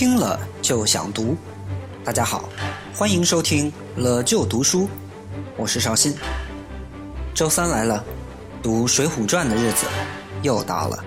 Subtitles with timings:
[0.00, 1.36] 听了就想读。
[2.02, 2.48] 大家好，
[2.94, 4.88] 欢迎收听了就读书，
[5.58, 6.16] 我是绍鑫。
[7.34, 8.02] 周三来了，
[8.62, 9.84] 读《水浒传》的日子
[10.40, 11.04] 又到了。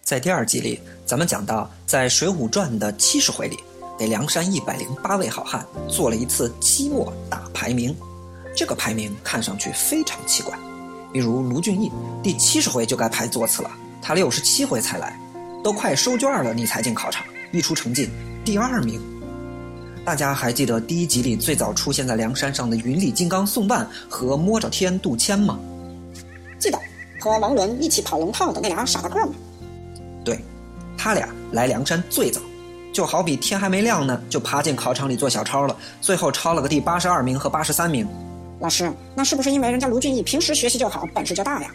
[0.00, 3.58] 在第二集里，咱们讲到，在《水浒传》的七十回里，
[3.98, 7.94] 给梁山一百零八位好汉做了一次期末大排名。
[8.56, 10.58] 这个排名看上去非常奇怪，
[11.16, 11.90] 比如卢俊义
[12.22, 13.70] 第七十回就该排座次了，
[14.02, 15.18] 他六十七回才来，
[15.64, 18.10] 都快收卷了你才进考场，一出成绩
[18.44, 19.00] 第二名。
[20.04, 25.58] 大家还记得第一集里最早出现在梁山上的云里金刚宋万和摸着天杜迁吗？
[26.58, 26.78] 记得
[27.18, 29.32] 和王伦一起跑龙套的那俩傻大个吗？
[30.22, 30.38] 对，
[30.98, 32.42] 他俩来梁山最早，
[32.92, 38.06] 就好比天还没亮呢，就爬进考场里做小抄了，最后抄了个第八十二名和八十三名。
[38.58, 41.70] 老师，那是不是因为人家卢俊义平时学习就好，本事就大呀？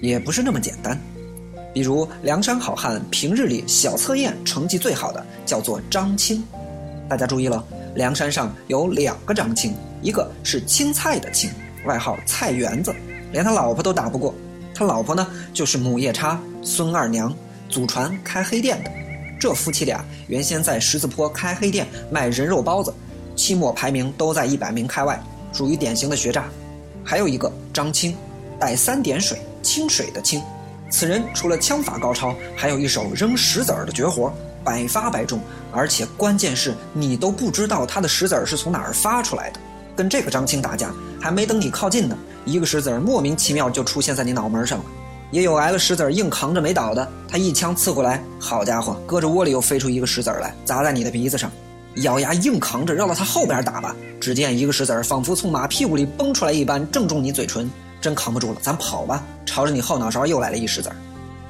[0.00, 0.98] 也不是那么简单。
[1.72, 6.42] 比如梁山好汉平日里小测验成绩最好的叫做张青，
[7.08, 11.50] 大家注意了，梁山上有两个张青，一个是青菜的青，
[11.84, 12.94] 外号菜园子，
[13.32, 14.34] 连他老婆都打不过。
[14.74, 17.34] 他老婆呢，就是母夜叉孙二娘。
[17.70, 18.90] 祖传开黑店的，
[19.38, 22.94] 这夫妻俩原先在十字坡开黑店卖人肉包子，
[23.36, 26.48] 期末排名都在一百名开外，属于典型的学渣。
[27.04, 28.16] 还有一个张青，
[28.58, 30.42] 带三点水，清水的清。
[30.90, 34.32] 此人除了枪法高超，还有一手扔石子儿的绝活，
[34.64, 35.40] 百发百中。
[35.70, 39.60] 而且关键是你都不知道他的石子儿是从哪儿发出来的。
[39.94, 44.84] 跟这个张青打架，还没等你靠近呢，一个石子儿莫名其妙就出现在你脑门上了。
[45.30, 51.50] 也有挨了石子儿硬扛着没倒的，他一枪刺过来，好家伙，搁着窝里又飞出一个石子儿来，砸在你的鼻子上，
[52.02, 53.94] 咬牙硬扛着，绕到他后边打吧。
[54.20, 59.24] 只见一个石子儿仿佛从马屁股里崩出来一般，正中你嘴唇，真扛不住了，咱跑吧。
[59.46, 60.96] 朝着你后脑勺又来了一石子儿。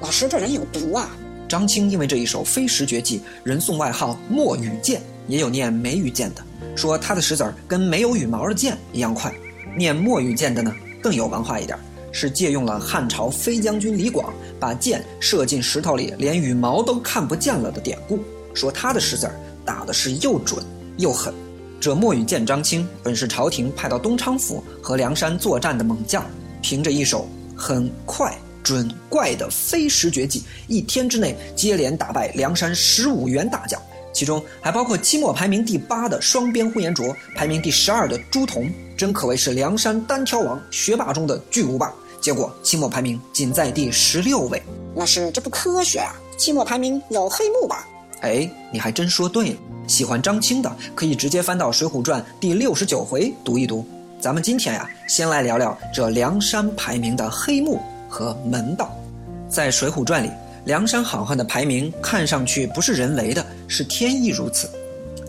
[0.00, 1.10] 老师，这人有毒啊！
[1.48, 6.42] 张青因为这一手飞石绝技，人送外号墨羽剑，也有念梅羽剑的，
[6.76, 9.32] 说他的石子儿跟没有羽毛的剑一样快。
[9.76, 11.78] 念墨羽剑的呢，更有文化一点。
[12.10, 18.19] 是借用了汉朝飞将军李广把箭射进石头里，连羽毛都看不见了的典故，
[18.54, 19.34] 说他的石子儿
[19.68, 20.64] 打的是又准
[20.96, 21.34] 又狠。
[21.78, 26.24] 这墨羽剑张青本是朝廷派到东昌府和梁山作战的猛将，
[26.62, 33.78] 凭着一手很快准怪的飞石绝技，一天之内接连打败梁山十五员大将，
[34.10, 41.92] 其中还包括期末排名第八的双边呼延灼，排名第十二的朱仝，真可谓是梁山单挑王，学霸中的巨无霸。
[42.20, 44.60] 结果期末排名仅在第十六位，
[44.96, 46.12] 那是这不科学啊！
[46.36, 47.86] 期末排名有黑幕吧？
[48.20, 49.56] 哎，你还真说对了。
[49.86, 53.86] 喜欢张青的可以直接翻到《水浒传》第六十九回读一读。
[54.20, 58.92] 咱们今天呀，先来聊聊这梁山排名的黑幕和门道。
[59.48, 60.30] 在《水浒传》里，
[60.64, 64.68] 梁山好汉的排名看上去不是人为的，是天意如此。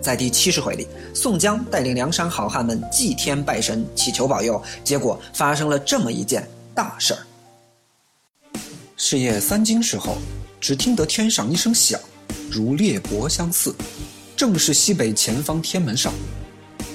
[0.02, 6.48] 在第七十回里，宋江带领梁山好汉们祭天拜神，祈求保佑，结果发生了这么一件。
[6.74, 7.20] 大事儿。
[8.96, 10.18] 是夜三更时候，
[10.60, 12.00] 只听得天上一声响，
[12.52, 13.74] 如裂帛相似，
[14.36, 16.14] 正是西北前方天门上。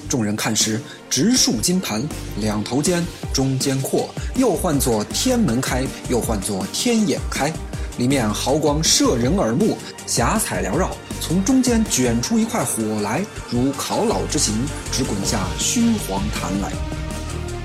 [0.07, 0.79] 众人看时，
[1.09, 2.03] 直竖金盘，
[2.39, 7.51] 两头尖，中间阔，又唤作天门开，又唤作天眼开。
[7.97, 14.53] 里面毫光射人耳目，霞彩缭绕，从中间卷出一块火来，如烤老之形，
[14.91, 16.71] 直滚下虚黄潭来。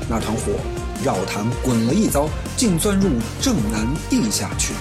[0.09, 0.53] 那团火。
[1.03, 2.29] 绕潭滚了一遭，
[2.59, 3.09] 竟钻入
[3.41, 4.75] 正南地下去。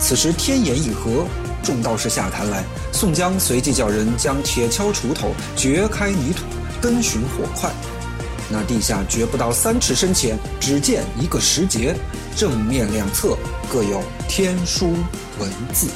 [0.00, 1.26] 此时天眼已合，
[1.68, 2.64] 众道士下坛来。
[2.94, 6.44] 宋江随即叫人将铁锹、锄头掘开泥土，
[6.80, 7.70] 跟寻火块。
[8.48, 11.94] 那地下掘不到三尺深浅，只见一个石碣，
[12.34, 13.36] 正面两侧
[13.70, 14.94] 各有天书
[15.38, 15.88] 文字。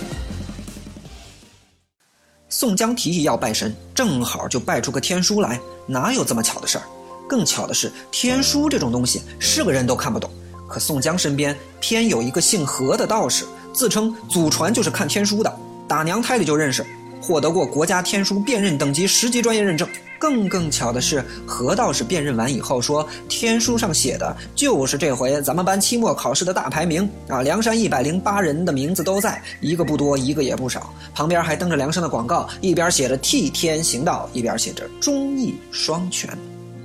[2.51, 6.85] 宋江提议要拜神，正好就拜出个天书来，哪有这么巧的事儿？
[7.27, 10.31] 更巧的是，天书这种东西是个人都看不懂。
[10.69, 15.55] 可宋江身边偏有一个姓何的道士，自称祖传就是看天书的，
[15.93, 16.83] 打娘胎里就认识，
[17.21, 19.87] 获得过国家天书辨认等级十级专业认证。
[20.19, 27.43] 更更巧的是，何道士辨认完以后说，天书上写的就是这回咱们班期末考试的大排名啊！
[27.43, 30.95] 梁山一百零八人的名字都在，一个不多，一个也不少。
[31.15, 36.31] 旁边还登着梁山的广告，一边写着替天行道，一边写着忠义双全。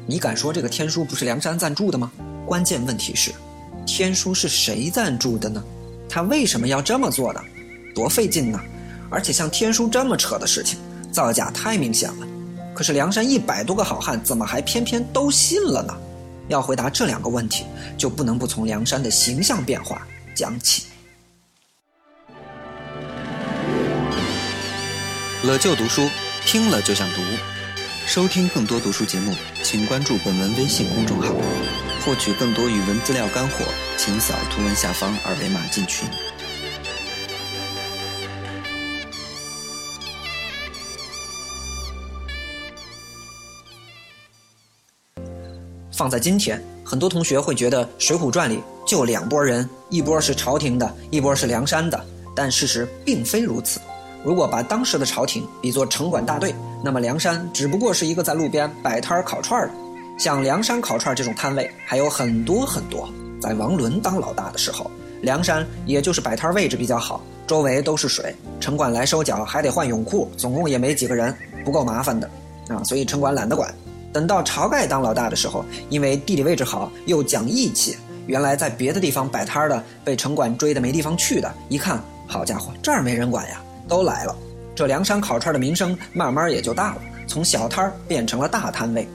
[0.06, 2.12] 你敢说这个天书不是梁山赞助的吗？
[2.46, 3.32] 关键问题是，
[3.86, 5.64] 天书是谁赞助的呢？
[6.10, 7.40] 他为什么要这么做呢？
[7.96, 8.60] 多费劲呢！
[9.10, 10.80] 而且像天书这么扯的事情，
[11.12, 12.28] 造假太明显了。
[12.74, 15.94] 可是梁山一百多个好汉，怎么还偏偏都信了呢？
[16.48, 17.66] 要回答这两个问题，
[17.98, 20.84] 就不能不从梁山的形象变化讲起。
[25.44, 26.10] 乐就读书，
[26.46, 27.22] 听了就想读。
[28.06, 31.34] 收听更多读书节目，请关注本文微信公众号。
[32.06, 33.66] 获取更多语文资料干货，
[33.98, 36.08] 请扫图文下方二维码进群。
[45.98, 52.00] 放在今天，很多同学会觉得《水浒传》里就两拨人，一波是朝廷的，一波是梁山的。
[52.36, 53.80] 但事实并非如此。
[54.24, 56.54] 如果把当时的朝廷比作城管大队，
[56.86, 59.74] 那么梁山只不过是一个在路边摆摊烤串的。
[60.20, 63.10] 像梁山烤串这种摊位还有很多很多。
[63.42, 64.92] 在王伦当老大的时候，
[65.24, 71.36] 梁山也就是摆摊位置比较好，周围都是水，城管来收缴还得换泳裤，总共也没几个人，
[71.66, 72.30] 不够麻烦的
[72.70, 73.74] 啊，所以城管懒得管。
[74.18, 84.36] 等到晁盖当老大的时候，因为地理位置好，又讲义气，原来在别的地方摆摊的被城管追的没地方去的，一看，好家伙，这儿没人管呀，都来了。
[84.74, 89.08] 这梁山烤串的名声慢慢也就大了，从小摊变成了大摊位。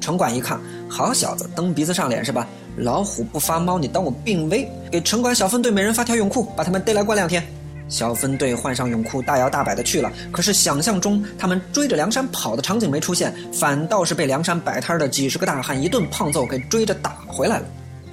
[0.00, 2.46] 城管一看，好小子，蹬鼻子上脸是吧？
[2.76, 4.70] 老虎不发猫，你当我病危？
[4.88, 7.44] 给城管小分队每人发条泳裤，把他们逮来关两天。
[7.88, 10.10] 小分队换上泳裤，大摇大摆的去了。
[10.32, 17.66] 可是想象中他们追着梁山跑的场景没出现，反倒是被梁山摆摊的几十个大汉一顿胖揍给追着打回来了。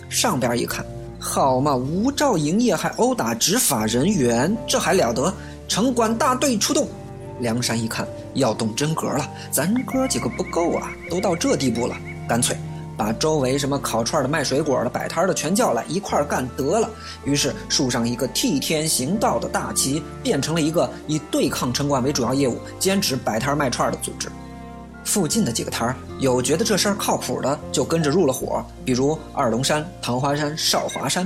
[0.09, 0.85] 上边一看，
[1.19, 5.33] 好嘛，无照营业还殴打执法人员，这还了得？
[5.67, 6.87] 城管大队出动。
[7.39, 11.95] 梁山一看要动真格了，咱哥几个不够啊，都到这地步了，
[12.27, 12.55] 干脆。
[13.01, 16.87] 把周围什么烤串的、卖水果的、摆摊的全叫来一块干得了。
[17.25, 24.29] 于是树上一个替天行道的大旗，变成了一个以对抗城管为主要业务、坚持摆摊卖串的组织。
[25.03, 31.25] 附近的几个摊儿有觉得这事儿靠谱的，就跟着入了伙，比如二龙山、桃花山、少华山；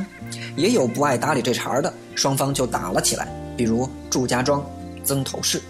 [0.55, 4.65] 也有不爱搭理这茬的，双方就打了起来，比如祝家庄、
[5.03, 5.61] 曾头市。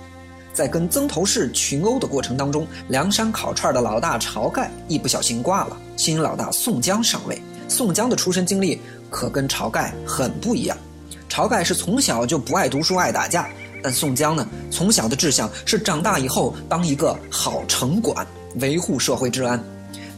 [0.55, 7.37] 在跟曾头市群殴的过程当中，梁山烤串的老大晁盖一不小心挂了，新老大宋江上位。
[7.67, 8.79] 宋江的出身经历
[9.09, 10.77] 可跟晁盖很不一样。
[11.29, 13.49] 晁盖是从小就不爱读书、爱打架，
[13.83, 18.25] 但宋江呢，从小的志向是长大以后当一个好城管，
[18.61, 19.61] 维护社会治安。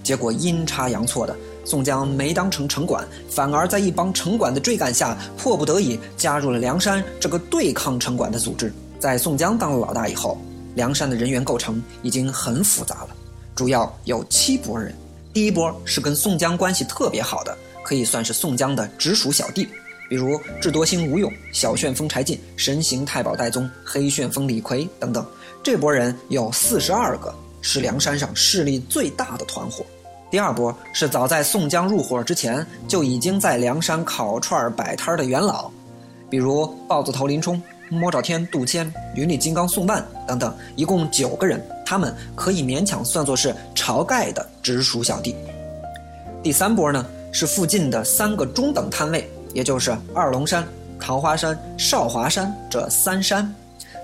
[0.03, 1.35] 结果阴差阳错的，
[1.65, 8.71] 宋江没当成城管，反而在一帮城管的追赶下，迫不得已加入了梁山这个对抗城管的组织。
[8.99, 10.37] 在宋江当了老大以后，
[10.75, 13.09] 梁山的人员构成已经很复杂了，
[13.55, 14.93] 主要有七拨人。
[15.33, 19.67] 第一波是跟宋江关系特别好的，可以算是宋江的直属小弟，
[20.09, 25.23] 比如智多星吴用、小旋风柴进、神行太保戴宗、黑旋风李逵等等。
[25.61, 29.85] 这波人有四十二个，是梁山上势力最大的团伙。
[30.31, 35.69] 第二波是早在宋江入伙之前就已经在梁山烤串摆摊的元老，
[36.29, 37.61] 比如豹子头林冲。
[37.89, 45.35] 摸着天、杜迁、云里金刚宋万等等，一共九个人，他们可以勉强算作是晁盖的直属小弟。
[46.43, 50.65] 第三波呢，是附近的三个中等摊位，也就是二龙山、
[50.99, 53.53] 桃花山、少华山这三山。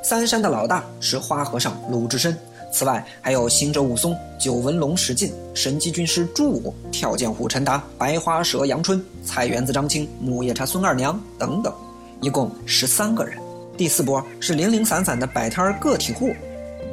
[0.01, 2.37] 三山的老大是花和尚鲁智深，
[2.71, 11.73] 此外还有行者武松、九纹龙史进、神机军师朱武、跳涧虎陈达、白花蛇杨春、菜园子张青、木叶叉孙二娘等等，
[12.21, 13.37] 一共十三个人。
[13.75, 16.31] 第四波是零零散散的摆摊个体户，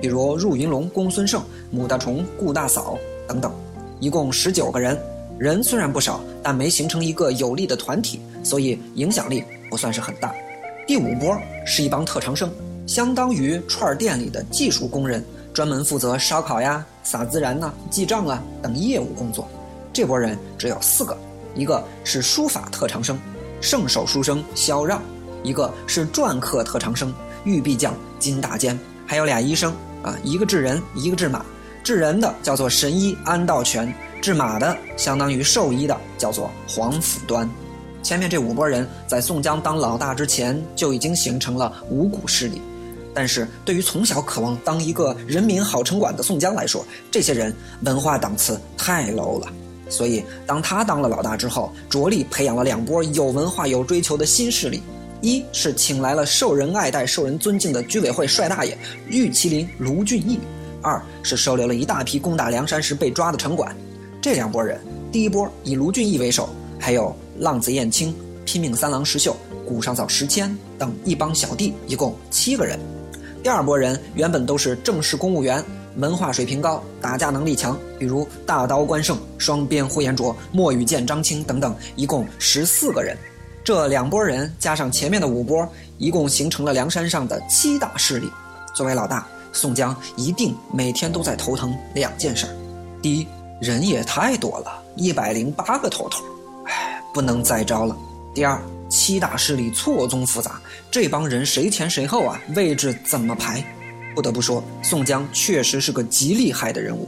[0.00, 3.52] 比如入云龙公孙胜、母大虫顾大嫂等等，
[4.00, 4.98] 一共十九个人。
[5.38, 10.34] 人虽然不少，但没形成一个有力的团体，所以影响力不算是很大。
[10.86, 12.50] 第五波是一帮特长生，
[12.86, 15.22] 相当于串店里的技术工人，
[15.52, 19.46] 专门负责烧烤呀、撒孜然呐、记账啊等业务工作。
[19.92, 21.16] 这波人只有四个，
[21.54, 23.18] 一个是书法特长生，
[23.60, 25.02] 圣手书生萧让。
[25.42, 27.12] 一个是篆刻特长生
[27.44, 31.44] 玉璧匠金大坚，还有俩医生啊，一个治人，一个治马。
[31.82, 37.48] 治人的叫做神医安道全，治马的相当于兽医的叫做黄甫端。
[38.02, 42.60] 前面这五拨人在宋江当老大之前就已经形成了五股势力，
[43.14, 49.46] 但是对于从小渴望当一个人民好城管的宋江来说，这些人文化档次太 low 了。
[49.88, 54.82] 所以当他当了老大之后，着力培养了两拨有文化有追求的新势力。
[55.20, 58.76] 一是请来了受人爱戴、受人尊敬的居委会帅大爷
[59.08, 60.38] 玉麒麟卢俊义，
[60.80, 63.76] 二是收留了一大批攻打梁山时被抓的城管。
[64.22, 64.80] 这两拨人，
[65.12, 66.48] 第一波以卢俊义为首，
[66.78, 69.36] 还有浪子燕青、拼命三郎石秀、
[69.66, 72.78] 古上早石谦等一帮小弟，一共七个人。
[73.42, 75.64] 第二拨人原本都是正式公务员，
[75.96, 83.16] 文化水平高，打架能力强，比如大刀关胜、双鞭呼延灼、墨羽剑张青等等，一共十四个人。
[83.62, 88.30] 这两拨人加上前面的五拨，一共形成了梁山上的七大势力。
[88.74, 92.46] 作为老大，宋江一定每天都在头疼两件事：
[93.02, 93.26] 第一，
[93.60, 96.24] 人也太多了，一百零八个头头，
[96.64, 97.94] 唉，不能再招了；
[98.34, 102.40] 第二，七大势力错综复杂，这帮人谁前谁后啊？
[102.56, 103.62] 位置怎么排？
[104.14, 107.06] 不得不说，宋江确实是个极厉害的人物。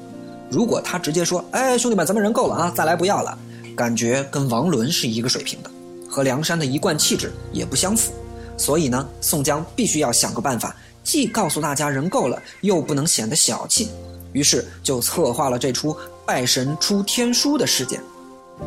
[0.51, 3.37] 如果他直接说：“哎，兄弟们，咱们人够了啊，再来不要了。”
[3.75, 5.71] 感觉跟王伦是一个水平的，
[6.13, 8.13] 和梁山的一贯气质也不相符。
[8.59, 13.89] 所以呢，宋江必须要想个办法，既告诉大家人够了，又不能显得小气。
[14.33, 17.99] 于是就策划了这出拜神出天书的事件。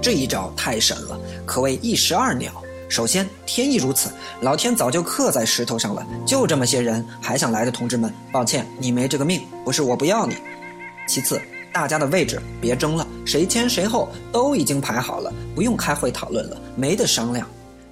[0.01, 2.51] 这一招太神了，可谓一石二鸟。
[2.89, 4.09] 首先，天意如此，
[4.41, 6.05] 老天早就刻在石头上了。
[6.25, 10.35] 就这么些人，还想来的同志们，抱歉，你没这个命，不是我不要你。
[11.07, 11.39] 其次。
[11.75, 17.45] 大家的位置别争了，谁先谁后都已经排好了，不用开会讨论了，没得商量。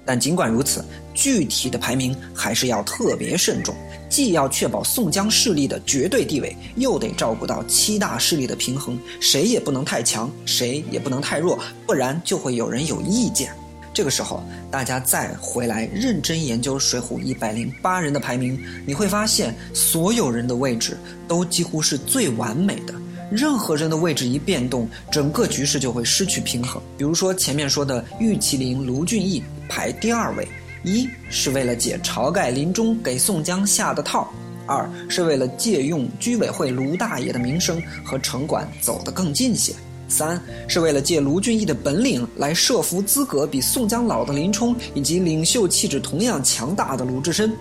[0.06, 3.74] 但尽管如此，具体的排名还是要特别慎重，
[4.08, 13.52] 既要确保宋江势力的绝对地位，又得照顾到七大势力的平衡，谁也不能太强，谁也不能太弱，不然就会有人有意见。
[13.92, 20.96] 这个时候，大家再回来认真研究《水浒》一百零八人的排名，你会发现，所有人的位置
[21.28, 22.94] 都几乎是最完美的。
[23.30, 26.80] 任何人的位置一变动，整个局势就会失去平衡。
[26.96, 30.46] 比如说前面说的玉麒麟卢俊义排第二位，
[30.84, 34.30] 一是为了解晁盖临终给宋江下的套，
[34.66, 39.74] 二是为了借用居委会卢大爷的名声和城管走得更近些，
[40.08, 47.52] 三是为了借卢俊义的本领来设伏资格比宋江老的林冲以及领袖气质同样强大的鲁智深。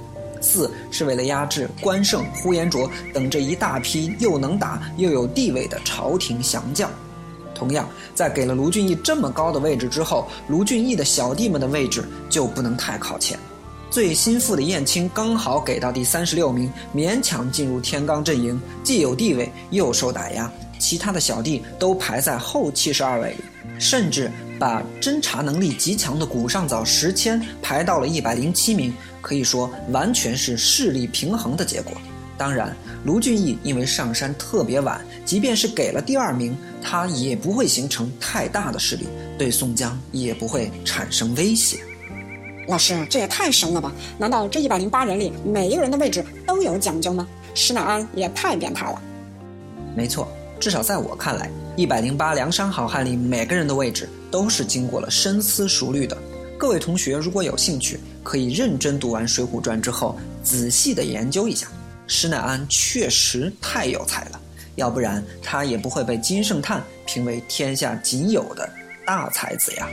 [0.43, 6.91] 四是为了压制关胜、呼延灼等这一大批又能打又有地位的朝廷降将。
[7.55, 13.39] 同样，在给了卢俊义这么高的位置之后，卢俊义的小弟们的位置就不能太靠前。
[13.89, 20.51] 最心腹的燕青刚好给到第三十六名，勉强进入天罡阵营，既有地位又受打压。
[20.79, 23.37] 其他的小弟都排在后七十二位里，
[23.79, 28.93] 甚至把侦查能力极强的古上早石谦排到了一百零七名。
[29.21, 31.93] 可以说，完全是势力平衡的结果。
[32.37, 41.77] 当然，卢俊义因为上山特别晚，即便是给了第二名，他也不会形成太大的势力，对宋江也不会产生威胁。
[42.67, 43.93] 老师，这也太神了吧？
[44.17, 47.25] 难道这一百零八人里，每一个人的位置都有讲究吗？
[47.55, 49.01] 施耐庵也太变态了。
[49.95, 50.27] 没错，
[50.59, 56.15] 至少在我看来，一百零八梁山好汉里，每个人的位置都是经过了深思熟虑的。
[56.55, 61.67] 各位同学，如果有兴趣，可以认真读完《水浒传》之后，仔细的研究一下。
[62.05, 64.39] 施耐庵确实太有才了，
[64.75, 68.69] 要不然他也不会被金圣叹评为天下仅有的
[69.03, 69.89] 大才子呀。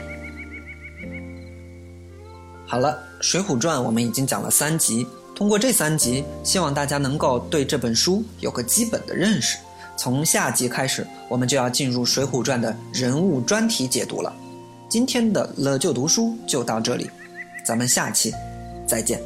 [2.67, 9.57] 好了，《水浒传》我们已经讲了三集，通过这三集，希望大家能够对这本书有个基本的认识。
[10.03, 14.35] 从下集开始，我们就要进入《水浒传》的人物专题解读了。
[14.89, 17.11] 今天的了就读书就到这里，
[17.67, 18.33] 咱们下期
[18.87, 19.21] 再见。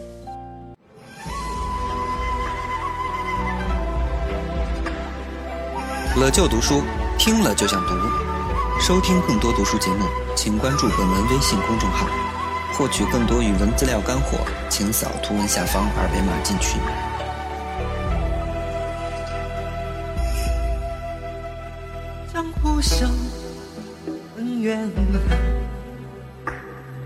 [6.16, 6.82] 了就读书，
[7.16, 7.94] 听了就想读。
[8.80, 10.04] 收听更多读书节目，
[10.34, 12.08] 请关注本文微信公众号。
[12.76, 14.38] 获取更多语文资料干货，
[14.68, 16.80] 请扫图文下方二维码进群。
[22.84, 23.10] 江湖上
[24.36, 24.78] 恩怨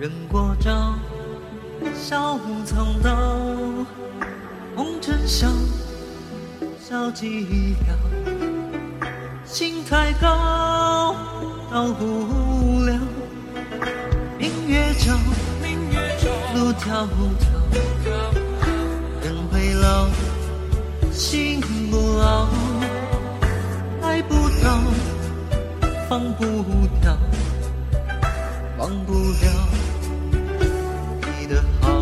[0.01, 0.95] 人过招，
[1.95, 3.17] 笑藏刀，
[4.75, 5.49] 红尘笑，
[6.81, 7.45] 笑寂
[7.77, 7.77] 寥，
[9.45, 11.15] 心太高，
[11.71, 12.99] 到不了。
[14.37, 15.17] 明月照，
[16.57, 17.39] 路迢迢，
[19.23, 20.09] 人会老，
[21.13, 22.49] 心不老，
[26.19, 26.45] 忘不
[27.01, 27.17] 掉。
[28.77, 29.69] 忘不了
[31.39, 31.98] 你的好，